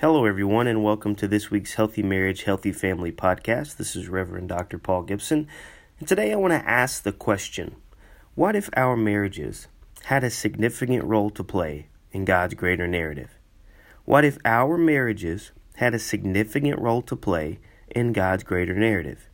Hello, 0.00 0.26
everyone, 0.26 0.68
and 0.68 0.84
welcome 0.84 1.16
to 1.16 1.26
this 1.26 1.50
week's 1.50 1.74
Healthy 1.74 2.04
Marriage, 2.04 2.44
Healthy 2.44 2.70
Family 2.70 3.10
podcast. 3.10 3.78
This 3.78 3.96
is 3.96 4.08
Reverend 4.08 4.48
Dr. 4.48 4.78
Paul 4.78 5.02
Gibson, 5.02 5.48
and 5.98 6.06
today 6.06 6.30
I 6.30 6.36
want 6.36 6.52
to 6.52 6.70
ask 6.70 7.02
the 7.02 7.10
question 7.10 7.74
What 8.36 8.54
if 8.54 8.70
our 8.76 8.96
marriages 8.96 9.66
had 10.04 10.22
a 10.22 10.30
significant 10.30 11.02
role 11.02 11.30
to 11.30 11.42
play 11.42 11.88
in 12.12 12.24
God's 12.24 12.54
greater 12.54 12.86
narrative? 12.86 13.40
What 14.04 14.24
if 14.24 14.38
our 14.44 14.78
marriages 14.78 15.50
had 15.78 15.94
a 15.94 15.98
significant 15.98 16.78
role 16.78 17.02
to 17.02 17.16
play 17.16 17.58
in 17.90 18.12
God's 18.12 18.44
greater 18.44 18.74
narrative? 18.74 19.28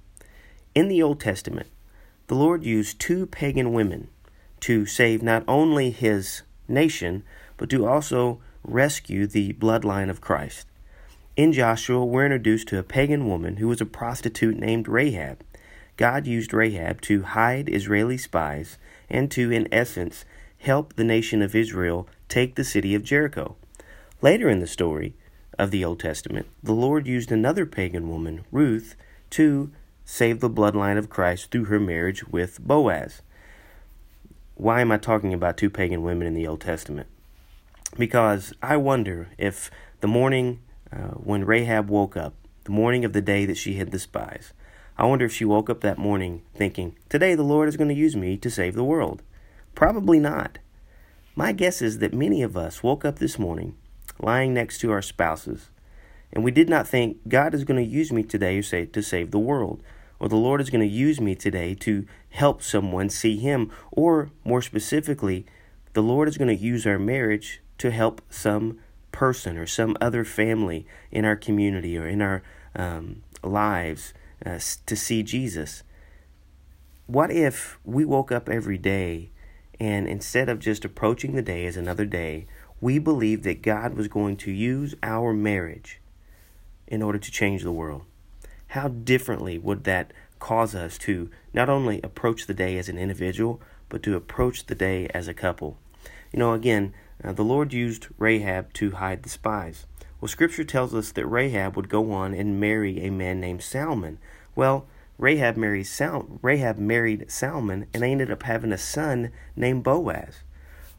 In 0.74 0.88
the 0.88 1.02
Old 1.02 1.20
Testament, 1.20 1.68
the 2.28 2.36
Lord 2.36 2.64
used 2.64 2.98
two 2.98 3.26
pagan 3.26 3.74
women 3.74 4.08
to 4.60 4.86
save 4.86 5.22
not 5.22 5.44
only 5.46 5.90
his 5.90 6.40
nation, 6.68 7.22
but 7.58 7.68
to 7.68 7.86
also 7.86 8.40
rescue 8.64 9.26
the 9.26 9.52
bloodline 9.54 10.10
of 10.10 10.20
Christ. 10.20 10.66
In 11.36 11.52
Joshua, 11.52 12.04
we're 12.04 12.24
introduced 12.24 12.68
to 12.68 12.78
a 12.78 12.82
pagan 12.82 13.28
woman 13.28 13.56
who 13.56 13.68
was 13.68 13.80
a 13.80 13.86
prostitute 13.86 14.56
named 14.56 14.88
Rahab. 14.88 15.44
God 15.96 16.26
used 16.26 16.52
Rahab 16.52 17.00
to 17.02 17.22
hide 17.22 17.68
Israeli 17.68 18.18
spies 18.18 18.78
and 19.08 19.30
to, 19.30 19.50
in 19.50 19.68
essence, 19.72 20.24
help 20.58 20.94
the 20.94 21.04
nation 21.04 21.42
of 21.42 21.54
Israel 21.54 22.08
take 22.28 22.54
the 22.54 22.64
city 22.64 22.94
of 22.94 23.04
Jericho. 23.04 23.56
Later 24.22 24.48
in 24.48 24.60
the 24.60 24.66
story 24.66 25.14
of 25.58 25.70
the 25.70 25.84
Old 25.84 26.00
Testament, 26.00 26.46
the 26.62 26.72
Lord 26.72 27.06
used 27.06 27.30
another 27.30 27.66
pagan 27.66 28.08
woman, 28.08 28.44
Ruth, 28.50 28.96
to 29.30 29.70
save 30.04 30.40
the 30.40 30.50
bloodline 30.50 30.98
of 30.98 31.10
Christ 31.10 31.50
through 31.50 31.64
her 31.64 31.80
marriage 31.80 32.26
with 32.28 32.60
Boaz. 32.60 33.22
Why 34.54 34.80
am 34.80 34.92
I 34.92 34.98
talking 34.98 35.34
about 35.34 35.56
two 35.56 35.70
pagan 35.70 36.02
women 36.02 36.26
in 36.26 36.34
the 36.34 36.46
Old 36.46 36.60
Testament? 36.60 37.08
Because 37.96 38.52
I 38.62 38.76
wonder 38.76 39.28
if 39.38 39.70
the 40.00 40.08
morning 40.08 40.60
uh, 40.92 41.12
when 41.12 41.44
Rahab 41.44 41.88
woke 41.88 42.16
up, 42.16 42.34
the 42.64 42.72
morning 42.72 43.04
of 43.04 43.12
the 43.12 43.22
day 43.22 43.44
that 43.46 43.56
she 43.56 43.74
hid 43.74 43.90
the 43.90 43.98
spies, 43.98 44.52
I 44.96 45.06
wonder 45.06 45.24
if 45.24 45.32
she 45.32 45.44
woke 45.44 45.68
up 45.68 45.80
that 45.80 45.98
morning 45.98 46.42
thinking, 46.54 46.96
Today 47.08 47.34
the 47.34 47.42
Lord 47.42 47.68
is 47.68 47.76
going 47.76 47.88
to 47.88 47.94
use 47.94 48.14
me 48.14 48.36
to 48.36 48.50
save 48.50 48.74
the 48.74 48.84
world. 48.84 49.22
Probably 49.74 50.20
not. 50.20 50.58
My 51.34 51.50
guess 51.50 51.82
is 51.82 51.98
that 51.98 52.14
many 52.14 52.42
of 52.42 52.56
us 52.56 52.82
woke 52.82 53.04
up 53.04 53.18
this 53.18 53.38
morning 53.38 53.76
lying 54.20 54.54
next 54.54 54.78
to 54.78 54.92
our 54.92 55.02
spouses, 55.02 55.70
and 56.32 56.44
we 56.44 56.52
did 56.52 56.68
not 56.68 56.86
think, 56.86 57.28
God 57.28 57.54
is 57.54 57.64
going 57.64 57.84
to 57.84 57.90
use 57.90 58.12
me 58.12 58.22
today 58.22 58.60
to 58.60 59.02
save 59.02 59.32
the 59.32 59.38
world, 59.38 59.82
or 60.20 60.28
the 60.28 60.36
Lord 60.36 60.60
is 60.60 60.70
going 60.70 60.80
to 60.80 60.94
use 60.94 61.20
me 61.20 61.34
today 61.34 61.74
to 61.76 62.06
help 62.30 62.62
someone 62.62 63.08
see 63.08 63.36
Him, 63.36 63.72
or 63.90 64.30
more 64.44 64.62
specifically, 64.62 65.44
the 65.94 66.02
Lord 66.02 66.28
is 66.28 66.38
going 66.38 66.56
to 66.56 66.62
use 66.62 66.86
our 66.86 66.98
marriage 66.98 67.60
to 67.78 67.90
help 67.90 68.22
some 68.30 68.78
person 69.12 69.56
or 69.56 69.66
some 69.66 69.96
other 70.00 70.24
family 70.24 70.86
in 71.10 71.24
our 71.24 71.36
community 71.36 71.96
or 71.96 72.06
in 72.06 72.20
our 72.20 72.42
um, 72.74 73.22
lives 73.42 74.12
uh, 74.44 74.58
to 74.86 74.96
see 74.96 75.22
Jesus. 75.22 75.82
What 77.06 77.30
if 77.30 77.78
we 77.84 78.04
woke 78.04 78.32
up 78.32 78.48
every 78.48 78.78
day 78.78 79.30
and 79.78 80.08
instead 80.08 80.48
of 80.48 80.58
just 80.58 80.84
approaching 80.84 81.34
the 81.34 81.42
day 81.42 81.66
as 81.66 81.76
another 81.76 82.06
day, 82.06 82.46
we 82.80 82.98
believed 82.98 83.44
that 83.44 83.62
God 83.62 83.94
was 83.94 84.08
going 84.08 84.36
to 84.38 84.50
use 84.50 84.94
our 85.02 85.32
marriage 85.32 86.00
in 86.86 87.02
order 87.02 87.18
to 87.18 87.30
change 87.30 87.62
the 87.62 87.72
world? 87.72 88.02
How 88.68 88.88
differently 88.88 89.58
would 89.58 89.84
that 89.84 90.12
cause 90.38 90.74
us 90.74 90.98
to 90.98 91.30
not 91.52 91.68
only 91.68 92.00
approach 92.02 92.46
the 92.46 92.54
day 92.54 92.76
as 92.78 92.88
an 92.88 92.98
individual, 92.98 93.60
but 93.88 94.02
to 94.02 94.16
approach 94.16 94.66
the 94.66 94.74
day 94.74 95.08
as 95.14 95.28
a 95.28 95.34
couple? 95.34 95.78
You 96.32 96.40
know, 96.40 96.52
again, 96.52 96.92
uh, 97.22 97.32
the 97.32 97.44
Lord 97.44 97.72
used 97.72 98.08
Rahab 98.18 98.72
to 98.74 98.92
hide 98.92 99.22
the 99.22 99.28
spies. 99.28 99.86
Well, 100.20 100.28
Scripture 100.28 100.64
tells 100.64 100.94
us 100.94 101.12
that 101.12 101.26
Rahab 101.26 101.76
would 101.76 101.88
go 101.88 102.10
on 102.12 102.34
and 102.34 102.58
marry 102.58 103.00
a 103.00 103.10
man 103.10 103.40
named 103.40 103.62
Salmon. 103.62 104.18
Well, 104.56 104.86
Rahab 105.18 105.56
married 105.56 105.84
Sal- 105.84 106.38
Rahab 106.42 106.78
married 106.78 107.30
Salmon, 107.30 107.86
and 107.92 108.02
they 108.02 108.12
ended 108.12 108.30
up 108.30 108.42
having 108.42 108.72
a 108.72 108.78
son 108.78 109.30
named 109.54 109.84
Boaz. 109.84 110.42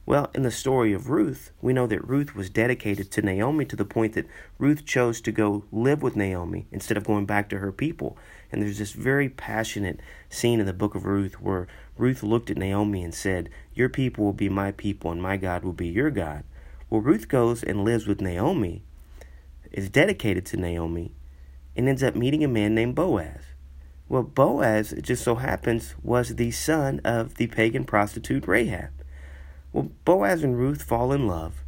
Well, 0.08 0.30
in 0.36 0.44
the 0.44 0.52
story 0.52 0.94
of 0.94 1.10
Ruth, 1.10 1.52
we 1.64 1.74
know 1.74 1.88
that 1.88 2.08
Ruth 2.08 2.36
was 2.36 2.52
dedicated 2.52 3.10
to 3.10 3.24
Naomi 3.24 3.66
to 3.66 3.76
the 3.76 3.86
point 3.86 4.14
that 4.14 4.28
Ruth 4.60 4.86
chose 4.86 5.20
to 5.22 5.32
go 5.32 5.64
live 5.72 6.04
with 6.04 6.16
Naomi 6.16 6.68
instead 6.72 6.96
of 6.96 7.06
going 7.06 7.26
back 7.26 7.50
to 7.50 7.58
her 7.58 7.72
people. 7.72 8.16
And 8.52 8.62
there's 8.62 8.78
this 8.78 8.92
very 8.92 9.30
passionate 9.30 10.00
scene 10.30 10.60
in 10.60 10.68
the 10.68 10.74
book 10.74 10.94
of 10.94 11.06
Ruth 11.06 11.42
where 11.42 11.68
Ruth 11.98 12.22
looked 12.22 12.52
at 12.52 12.58
Naomi 12.58 13.04
and 13.04 13.16
said, 13.16 13.50
Your 13.74 13.90
people 13.90 14.24
will 14.24 14.34
be 14.34 14.48
my 14.48 14.72
people, 14.72 15.12
and 15.12 15.24
my 15.24 15.38
God 15.38 15.64
will 15.64 15.74
be 15.74 15.88
your 15.88 16.12
God. 16.12 16.44
Well, 16.88 17.02
Ruth 17.02 17.28
goes 17.28 17.64
and 17.64 17.84
lives 17.84 18.06
with 18.06 18.22
Naomi, 18.22 18.84
is 19.72 19.90
dedicated 19.90 20.46
to 20.48 20.58
Naomi, 20.58 21.14
and 21.76 21.90
ends 21.90 22.04
up 22.04 22.16
meeting 22.16 22.44
a 22.44 22.48
man 22.48 22.76
named 22.76 22.94
Boaz. 22.94 23.42
Well, 24.08 24.22
Boaz, 24.22 24.94
it 24.94 25.02
just 25.02 25.24
so 25.24 25.34
happens, 25.36 25.96
was 26.04 26.36
the 26.36 26.52
son 26.52 27.02
of 27.04 27.36
the 27.36 27.48
pagan 27.48 27.86
prostitute 27.86 28.48
Rahab. 28.48 28.92
Well, 29.76 29.92
Boaz 30.06 30.42
and 30.42 30.58
Ruth 30.58 30.84
fall 30.84 31.12
in 31.12 31.28
love. 31.28 31.66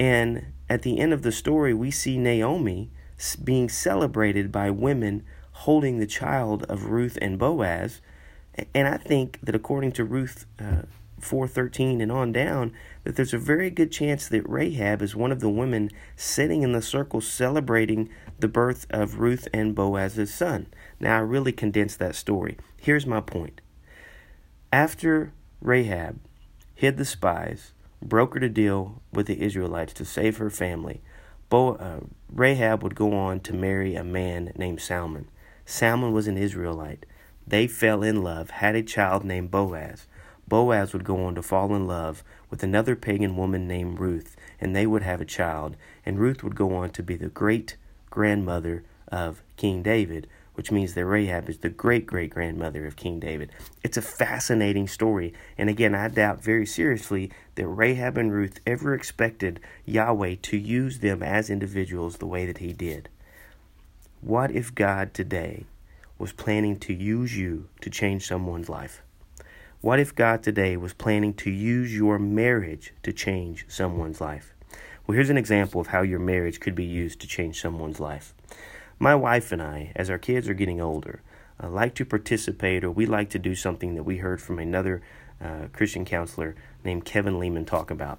And 0.00 0.54
at 0.70 0.80
the 0.80 0.98
end 0.98 1.12
of 1.12 1.20
the 1.20 1.30
story, 1.30 1.74
we 1.74 1.90
see 1.90 2.16
Naomi 2.16 2.90
being 3.44 3.68
celebrated 3.68 4.50
by 4.50 4.70
women 4.70 5.22
holding 5.52 5.98
the 5.98 6.06
child 6.06 6.62
of 6.62 6.86
Ruth 6.86 7.18
and 7.20 7.38
Boaz. 7.38 8.00
And 8.74 8.88
I 8.88 8.96
think 8.96 9.38
that 9.42 9.54
according 9.54 9.92
to 9.92 10.04
Ruth 10.04 10.46
uh, 10.58 10.84
4:13 11.20 12.00
and 12.00 12.10
on 12.10 12.32
down, 12.32 12.72
that 13.04 13.16
there's 13.16 13.34
a 13.34 13.38
very 13.38 13.68
good 13.68 13.92
chance 13.92 14.28
that 14.28 14.48
Rahab 14.48 15.02
is 15.02 15.14
one 15.14 15.30
of 15.30 15.40
the 15.40 15.50
women 15.50 15.90
sitting 16.16 16.62
in 16.62 16.72
the 16.72 16.80
circle 16.80 17.20
celebrating 17.20 18.08
the 18.38 18.48
birth 18.48 18.86
of 18.88 19.18
Ruth 19.18 19.46
and 19.52 19.74
Boaz's 19.74 20.32
son. 20.32 20.68
Now 20.98 21.18
I 21.18 21.20
really 21.20 21.52
condensed 21.52 21.98
that 21.98 22.14
story. 22.14 22.56
Here's 22.80 23.04
my 23.04 23.20
point. 23.20 23.60
After 24.72 25.34
Rahab 25.60 26.18
hid 26.76 26.98
the 26.98 27.04
spies, 27.04 27.72
brokered 28.04 28.44
a 28.44 28.48
deal 28.48 29.02
with 29.10 29.26
the 29.26 29.42
Israelites 29.42 29.94
to 29.94 30.04
save 30.04 30.36
her 30.36 30.50
family. 30.50 31.00
Bo- 31.48 31.76
uh, 31.76 32.00
Rahab 32.30 32.82
would 32.82 32.94
go 32.94 33.14
on 33.14 33.40
to 33.40 33.54
marry 33.54 33.94
a 33.94 34.04
man 34.04 34.52
named 34.56 34.80
Salmon. 34.80 35.28
Salmon 35.64 36.12
was 36.12 36.28
an 36.28 36.36
Israelite. 36.36 37.06
They 37.46 37.66
fell 37.66 38.02
in 38.02 38.22
love, 38.22 38.50
had 38.50 38.76
a 38.76 38.82
child 38.82 39.24
named 39.24 39.50
Boaz. 39.50 40.06
Boaz 40.46 40.92
would 40.92 41.04
go 41.04 41.24
on 41.24 41.34
to 41.34 41.42
fall 41.42 41.74
in 41.74 41.86
love 41.86 42.22
with 42.50 42.62
another 42.62 42.94
pagan 42.94 43.36
woman 43.36 43.66
named 43.66 43.98
Ruth, 43.98 44.36
and 44.60 44.76
they 44.76 44.86
would 44.86 45.02
have 45.02 45.20
a 45.20 45.24
child. 45.24 45.76
And 46.04 46.18
Ruth 46.18 46.44
would 46.44 46.54
go 46.54 46.74
on 46.76 46.90
to 46.90 47.02
be 47.02 47.16
the 47.16 47.28
great 47.28 47.76
grandmother 48.10 48.84
of 49.08 49.42
King 49.56 49.82
David, 49.82 50.28
which 50.56 50.72
means 50.72 50.94
that 50.94 51.04
Rahab 51.04 51.48
is 51.48 51.58
the 51.58 51.68
great 51.68 52.06
great 52.06 52.30
grandmother 52.30 52.86
of 52.86 52.96
King 52.96 53.20
David. 53.20 53.50
It's 53.82 53.96
a 53.96 54.02
fascinating 54.02 54.88
story. 54.88 55.34
And 55.56 55.68
again, 55.70 55.94
I 55.94 56.08
doubt 56.08 56.42
very 56.42 56.66
seriously 56.66 57.30
that 57.54 57.68
Rahab 57.68 58.16
and 58.16 58.32
Ruth 58.32 58.58
ever 58.66 58.94
expected 58.94 59.60
Yahweh 59.84 60.36
to 60.42 60.56
use 60.56 60.98
them 60.98 61.22
as 61.22 61.50
individuals 61.50 62.16
the 62.16 62.26
way 62.26 62.46
that 62.46 62.58
He 62.58 62.72
did. 62.72 63.08
What 64.22 64.50
if 64.50 64.74
God 64.74 65.12
today 65.12 65.66
was 66.18 66.32
planning 66.32 66.78
to 66.80 66.94
use 66.94 67.36
you 67.36 67.68
to 67.82 67.90
change 67.90 68.26
someone's 68.26 68.70
life? 68.70 69.02
What 69.82 70.00
if 70.00 70.14
God 70.14 70.42
today 70.42 70.76
was 70.78 70.94
planning 70.94 71.34
to 71.34 71.50
use 71.50 71.94
your 71.94 72.18
marriage 72.18 72.94
to 73.02 73.12
change 73.12 73.66
someone's 73.68 74.20
life? 74.20 74.54
Well, 75.06 75.14
here's 75.14 75.30
an 75.30 75.36
example 75.36 75.80
of 75.80 75.88
how 75.88 76.00
your 76.00 76.18
marriage 76.18 76.58
could 76.58 76.74
be 76.74 76.84
used 76.84 77.20
to 77.20 77.28
change 77.28 77.60
someone's 77.60 78.00
life. 78.00 78.34
My 78.98 79.14
wife 79.14 79.52
and 79.52 79.60
I, 79.60 79.92
as 79.94 80.08
our 80.08 80.18
kids 80.18 80.48
are 80.48 80.54
getting 80.54 80.80
older, 80.80 81.20
uh, 81.62 81.68
like 81.68 81.94
to 81.96 82.04
participate 82.04 82.82
or 82.82 82.90
we 82.90 83.04
like 83.04 83.28
to 83.30 83.38
do 83.38 83.54
something 83.54 83.94
that 83.94 84.04
we 84.04 84.18
heard 84.18 84.40
from 84.40 84.58
another 84.58 85.02
uh, 85.40 85.66
Christian 85.72 86.06
counselor 86.06 86.54
named 86.82 87.04
Kevin 87.04 87.38
Leman 87.38 87.66
talk 87.66 87.90
about, 87.90 88.18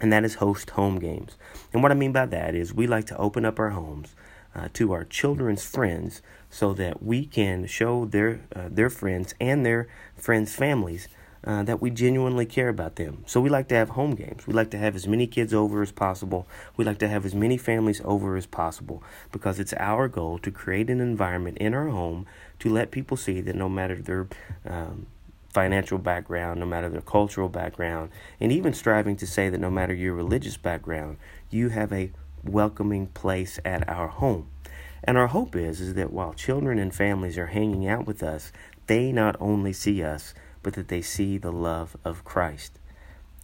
and 0.00 0.12
that 0.12 0.24
is 0.24 0.34
host 0.34 0.70
home 0.70 0.98
games. 0.98 1.36
And 1.72 1.82
what 1.82 1.92
I 1.92 1.94
mean 1.94 2.10
by 2.10 2.26
that 2.26 2.54
is 2.54 2.74
we 2.74 2.88
like 2.88 3.06
to 3.06 3.16
open 3.16 3.44
up 3.44 3.60
our 3.60 3.70
homes 3.70 4.14
uh, 4.56 4.68
to 4.74 4.92
our 4.92 5.04
children's 5.04 5.64
friends 5.64 6.20
so 6.50 6.74
that 6.74 7.02
we 7.02 7.24
can 7.24 7.66
show 7.66 8.04
their 8.04 8.40
uh, 8.54 8.68
their 8.70 8.90
friends 8.90 9.34
and 9.40 9.64
their 9.64 9.88
friends' 10.16 10.54
families 10.54 11.06
uh, 11.44 11.62
that 11.64 11.80
we 11.80 11.90
genuinely 11.90 12.46
care 12.46 12.68
about 12.68 12.96
them. 12.96 13.24
So 13.26 13.40
we 13.40 13.50
like 13.50 13.68
to 13.68 13.74
have 13.74 13.90
home 13.90 14.14
games. 14.14 14.46
We 14.46 14.54
like 14.54 14.70
to 14.70 14.78
have 14.78 14.94
as 14.94 15.06
many 15.08 15.26
kids 15.26 15.52
over 15.52 15.82
as 15.82 15.92
possible. 15.92 16.46
We 16.76 16.84
like 16.84 16.98
to 16.98 17.08
have 17.08 17.24
as 17.24 17.34
many 17.34 17.56
families 17.56 18.00
over 18.04 18.36
as 18.36 18.46
possible 18.46 19.02
because 19.32 19.58
it's 19.58 19.74
our 19.74 20.08
goal 20.08 20.38
to 20.38 20.50
create 20.50 20.88
an 20.88 21.00
environment 21.00 21.58
in 21.58 21.74
our 21.74 21.88
home 21.88 22.26
to 22.60 22.70
let 22.70 22.90
people 22.90 23.16
see 23.16 23.40
that 23.40 23.56
no 23.56 23.68
matter 23.68 23.96
their 23.96 24.28
um, 24.64 25.06
financial 25.52 25.98
background, 25.98 26.60
no 26.60 26.66
matter 26.66 26.88
their 26.88 27.00
cultural 27.00 27.48
background, 27.48 28.10
and 28.40 28.52
even 28.52 28.72
striving 28.72 29.16
to 29.16 29.26
say 29.26 29.48
that 29.48 29.58
no 29.58 29.70
matter 29.70 29.94
your 29.94 30.14
religious 30.14 30.56
background, 30.56 31.16
you 31.50 31.68
have 31.70 31.92
a 31.92 32.12
welcoming 32.44 33.06
place 33.08 33.58
at 33.64 33.88
our 33.88 34.08
home. 34.08 34.48
And 35.04 35.18
our 35.18 35.26
hope 35.26 35.56
is, 35.56 35.80
is 35.80 35.94
that 35.94 36.12
while 36.12 36.32
children 36.32 36.78
and 36.78 36.94
families 36.94 37.36
are 37.36 37.46
hanging 37.46 37.88
out 37.88 38.06
with 38.06 38.22
us, 38.22 38.52
they 38.86 39.12
not 39.12 39.36
only 39.40 39.72
see 39.72 40.02
us, 40.02 40.34
but 40.62 40.74
that 40.74 40.88
they 40.88 41.02
see 41.02 41.38
the 41.38 41.52
love 41.52 41.96
of 42.04 42.24
Christ. 42.24 42.78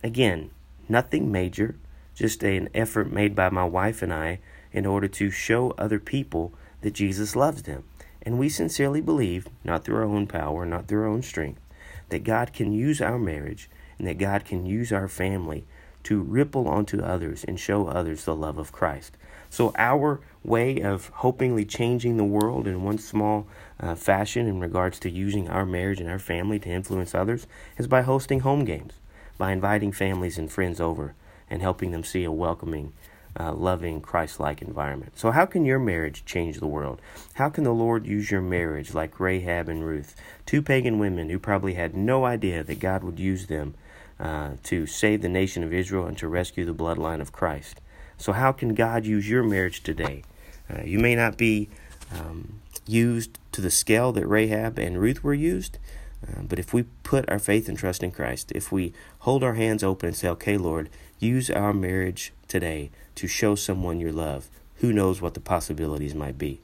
Again, 0.02 0.50
nothing 0.88 1.32
major, 1.32 1.76
just 2.14 2.42
an 2.42 2.68
effort 2.74 3.12
made 3.12 3.34
by 3.34 3.50
my 3.50 3.64
wife 3.64 4.02
and 4.02 4.12
I 4.12 4.40
in 4.72 4.86
order 4.86 5.08
to 5.08 5.30
show 5.30 5.72
other 5.72 5.98
people 5.98 6.52
that 6.82 6.94
Jesus 6.94 7.34
loves 7.34 7.62
them. 7.62 7.84
And 8.22 8.38
we 8.38 8.48
sincerely 8.48 9.00
believe, 9.00 9.48
not 9.64 9.84
through 9.84 9.96
our 9.96 10.04
own 10.04 10.26
power, 10.26 10.66
not 10.66 10.86
through 10.86 11.02
our 11.02 11.08
own 11.08 11.22
strength, 11.22 11.60
that 12.08 12.24
God 12.24 12.52
can 12.52 12.72
use 12.72 13.00
our 13.00 13.18
marriage 13.18 13.70
and 13.98 14.06
that 14.06 14.18
God 14.18 14.44
can 14.44 14.66
use 14.66 14.92
our 14.92 15.08
family 15.08 15.64
to 16.04 16.22
ripple 16.22 16.68
onto 16.68 17.00
others 17.00 17.44
and 17.44 17.58
show 17.58 17.86
others 17.86 18.24
the 18.24 18.34
love 18.34 18.58
of 18.58 18.72
Christ. 18.72 19.16
So, 19.50 19.72
our 19.76 20.20
way 20.44 20.80
of 20.80 21.08
hopingly 21.08 21.64
changing 21.64 22.16
the 22.16 22.24
world 22.24 22.66
in 22.66 22.82
one 22.82 22.98
small 22.98 23.46
uh, 23.80 23.94
fashion 23.94 24.46
in 24.46 24.60
regards 24.60 24.98
to 25.00 25.10
using 25.10 25.48
our 25.48 25.64
marriage 25.64 26.00
and 26.00 26.10
our 26.10 26.18
family 26.18 26.58
to 26.58 26.68
influence 26.68 27.14
others 27.14 27.46
is 27.76 27.86
by 27.86 28.02
hosting 28.02 28.40
home 28.40 28.64
games, 28.64 28.94
by 29.36 29.52
inviting 29.52 29.92
families 29.92 30.38
and 30.38 30.50
friends 30.50 30.80
over 30.80 31.14
and 31.48 31.62
helping 31.62 31.90
them 31.90 32.04
see 32.04 32.24
a 32.24 32.32
welcoming, 32.32 32.92
uh, 33.38 33.52
loving, 33.52 34.00
Christ 34.00 34.40
like 34.40 34.60
environment. 34.60 35.18
So, 35.18 35.30
how 35.30 35.46
can 35.46 35.64
your 35.64 35.78
marriage 35.78 36.24
change 36.24 36.58
the 36.58 36.66
world? 36.66 37.00
How 37.34 37.48
can 37.48 37.64
the 37.64 37.72
Lord 37.72 38.06
use 38.06 38.30
your 38.30 38.42
marriage 38.42 38.94
like 38.94 39.20
Rahab 39.20 39.68
and 39.68 39.84
Ruth, 39.84 40.16
two 40.44 40.60
pagan 40.60 40.98
women 40.98 41.30
who 41.30 41.38
probably 41.38 41.74
had 41.74 41.94
no 41.94 42.24
idea 42.24 42.64
that 42.64 42.80
God 42.80 43.04
would 43.04 43.18
use 43.18 43.46
them 43.46 43.74
uh, 44.18 44.52
to 44.64 44.86
save 44.86 45.22
the 45.22 45.28
nation 45.28 45.62
of 45.62 45.72
Israel 45.72 46.06
and 46.06 46.18
to 46.18 46.26
rescue 46.26 46.64
the 46.64 46.74
bloodline 46.74 47.20
of 47.20 47.32
Christ? 47.32 47.80
So, 48.16 48.32
how 48.32 48.50
can 48.50 48.74
God 48.74 49.06
use 49.06 49.28
your 49.28 49.44
marriage 49.44 49.82
today? 49.84 50.24
Uh, 50.68 50.82
you 50.82 50.98
may 50.98 51.14
not 51.14 51.38
be 51.38 51.68
um, 52.12 52.57
used 52.88 53.38
to 53.52 53.60
the 53.60 53.70
scale 53.70 54.12
that 54.12 54.26
Rahab 54.26 54.78
and 54.78 55.00
Ruth 55.00 55.22
were 55.22 55.34
used, 55.34 55.78
uh, 56.26 56.42
but 56.42 56.58
if 56.58 56.72
we 56.72 56.84
put 57.02 57.28
our 57.28 57.38
faith 57.38 57.68
and 57.68 57.78
trust 57.78 58.02
in 58.02 58.10
Christ, 58.10 58.52
if 58.54 58.72
we 58.72 58.92
hold 59.20 59.44
our 59.44 59.54
hands 59.54 59.84
open 59.84 60.08
and 60.08 60.16
say, 60.16 60.28
okay, 60.28 60.56
Lord, 60.56 60.90
use 61.18 61.50
our 61.50 61.72
marriage 61.72 62.32
today 62.48 62.90
to 63.14 63.26
show 63.26 63.54
someone 63.54 64.00
your 64.00 64.12
love, 64.12 64.48
who 64.76 64.92
knows 64.92 65.20
what 65.20 65.34
the 65.34 65.40
possibilities 65.40 66.14
might 66.14 66.38
be. 66.38 66.60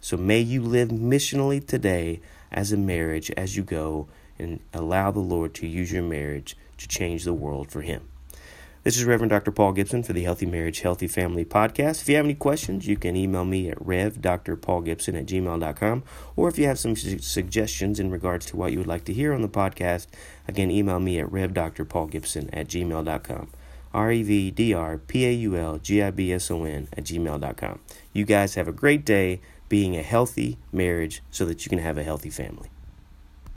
So 0.00 0.16
may 0.16 0.40
you 0.40 0.62
live 0.62 0.88
missionally 0.88 1.64
today 1.64 2.20
as 2.50 2.72
a 2.72 2.76
marriage 2.76 3.30
as 3.32 3.56
you 3.56 3.62
go 3.62 4.08
and 4.38 4.60
allow 4.72 5.10
the 5.10 5.18
Lord 5.20 5.54
to 5.54 5.66
use 5.66 5.92
your 5.92 6.02
marriage 6.02 6.56
to 6.78 6.88
change 6.88 7.24
the 7.24 7.34
world 7.34 7.70
for 7.70 7.82
Him. 7.82 8.08
This 8.84 8.96
is 8.96 9.04
Reverend 9.04 9.30
Dr. 9.30 9.50
Paul 9.50 9.72
Gibson 9.72 10.02
for 10.04 10.12
the 10.12 10.22
Healthy 10.22 10.46
Marriage, 10.46 10.80
Healthy 10.80 11.08
Family 11.08 11.44
podcast. 11.44 12.00
If 12.00 12.08
you 12.08 12.14
have 12.16 12.24
any 12.24 12.34
questions, 12.34 12.86
you 12.86 12.96
can 12.96 13.16
email 13.16 13.44
me 13.44 13.68
at 13.68 13.78
revdrpaulgibson 13.78 15.18
at 15.18 15.26
gmail.com. 15.26 16.04
Or 16.36 16.48
if 16.48 16.58
you 16.58 16.66
have 16.66 16.78
some 16.78 16.94
su- 16.94 17.18
suggestions 17.18 17.98
in 17.98 18.10
regards 18.10 18.46
to 18.46 18.56
what 18.56 18.70
you 18.70 18.78
would 18.78 18.86
like 18.86 19.04
to 19.06 19.12
hear 19.12 19.34
on 19.34 19.42
the 19.42 19.48
podcast, 19.48 20.06
again, 20.46 20.70
email 20.70 21.00
me 21.00 21.18
at 21.18 21.26
revdrpaulgibson 21.28 22.50
at 22.52 22.68
gmail.com. 22.68 23.50
R 23.92 24.12
E 24.12 24.22
V 24.22 24.50
D 24.52 24.72
R 24.72 24.98
P 24.98 25.26
A 25.26 25.32
U 25.32 25.56
L 25.56 25.78
G 25.78 26.00
I 26.00 26.10
B 26.12 26.32
S 26.32 26.50
O 26.50 26.64
N 26.64 26.88
at 26.96 27.04
gmail.com. 27.04 27.80
You 28.12 28.24
guys 28.24 28.54
have 28.54 28.68
a 28.68 28.72
great 28.72 29.04
day 29.04 29.40
being 29.68 29.96
a 29.96 30.02
healthy 30.02 30.56
marriage 30.72 31.22
so 31.30 31.44
that 31.46 31.66
you 31.66 31.70
can 31.70 31.80
have 31.80 31.98
a 31.98 32.04
healthy 32.04 32.30
family. 32.30 32.70